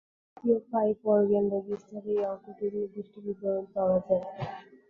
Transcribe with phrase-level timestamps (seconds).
[0.27, 4.23] জাতীয় pipe organ রেজিস্টারে এই অঙ্গটির একটি নির্দিষ্ট বিবরণ পাওয়া যায়।